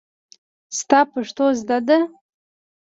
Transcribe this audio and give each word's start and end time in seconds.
ستا 0.79 0.99
پښتو 1.13 1.45
زده 1.61 1.77
ده. 1.87 1.99